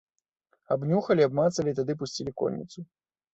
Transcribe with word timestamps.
Абнюхалі, 0.75 1.25
абмацалі, 1.27 1.75
тады 1.81 1.97
пусцілі 2.01 2.35
конніцу. 2.43 2.79